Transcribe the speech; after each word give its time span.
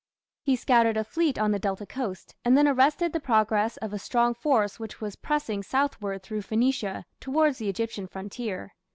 He 0.41 0.55
scattered 0.55 0.97
a 0.97 1.03
fleet 1.03 1.37
on 1.37 1.51
the 1.51 1.59
Delta 1.59 1.85
coast, 1.85 2.33
and 2.43 2.57
then 2.57 2.67
arrested 2.67 3.13
the 3.13 3.19
progress 3.19 3.77
of 3.77 3.93
a 3.93 3.99
strong 3.99 4.33
force 4.33 4.79
which 4.79 4.99
was 4.99 5.15
pressing 5.15 5.61
southward 5.61 6.23
through 6.23 6.41
Phoenicia 6.41 7.05
towards 7.19 7.59
the 7.59 7.69
Egyptian 7.69 8.07
frontier. 8.07 8.73